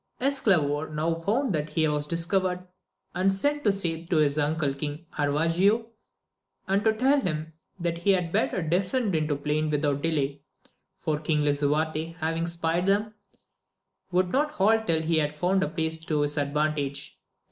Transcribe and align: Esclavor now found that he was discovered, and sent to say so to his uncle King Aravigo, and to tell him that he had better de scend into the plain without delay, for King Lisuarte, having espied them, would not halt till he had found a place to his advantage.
Esclavor 0.19 0.91
now 0.91 1.13
found 1.13 1.53
that 1.53 1.69
he 1.69 1.87
was 1.87 2.07
discovered, 2.07 2.65
and 3.13 3.31
sent 3.31 3.63
to 3.63 3.71
say 3.71 4.01
so 4.01 4.09
to 4.09 4.15
his 4.15 4.39
uncle 4.39 4.73
King 4.73 5.05
Aravigo, 5.19 5.89
and 6.67 6.83
to 6.83 6.91
tell 6.91 7.21
him 7.21 7.53
that 7.79 7.99
he 7.99 8.09
had 8.13 8.31
better 8.31 8.63
de 8.63 8.83
scend 8.83 9.13
into 9.15 9.35
the 9.35 9.41
plain 9.43 9.69
without 9.69 10.01
delay, 10.01 10.41
for 10.97 11.19
King 11.19 11.43
Lisuarte, 11.43 12.15
having 12.17 12.45
espied 12.45 12.87
them, 12.87 13.13
would 14.11 14.29
not 14.31 14.49
halt 14.53 14.87
till 14.87 15.03
he 15.03 15.19
had 15.19 15.35
found 15.35 15.61
a 15.61 15.69
place 15.69 15.99
to 15.99 16.21
his 16.21 16.35
advantage. 16.35 17.19